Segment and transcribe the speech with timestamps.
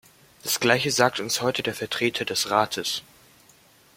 [0.41, 3.03] Das gleiche sagte uns heute der Vertreter des Rates.